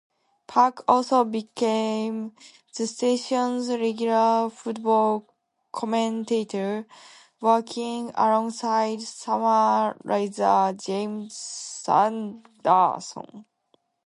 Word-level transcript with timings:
Park 0.47 0.83
also 0.87 1.23
became 1.23 2.35
the 2.75 2.87
station's 2.87 3.69
regular 3.69 4.49
football 4.49 5.27
commentator, 5.71 6.87
working 7.39 8.09
alongside 8.15 8.97
summariser 9.01 10.73
James 10.83 11.37
Sanderson. 11.37 13.45